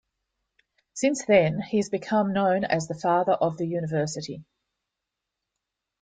Since 0.95 1.25
then, 1.27 1.61
he 1.61 1.77
has 1.77 1.89
become 1.89 2.33
known 2.33 2.63
as 2.65 2.87
The 2.87 2.95
Father 2.95 3.33
of 3.33 3.57
the 3.57 3.67
University. 3.67 4.43